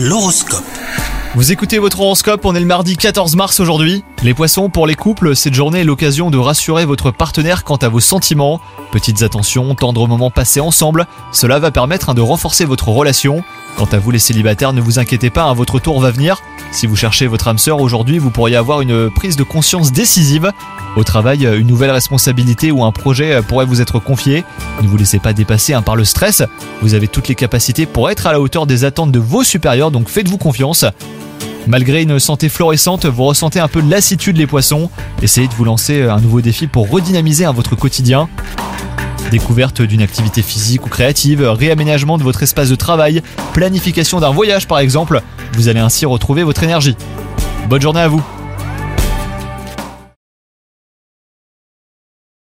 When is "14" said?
2.96-3.34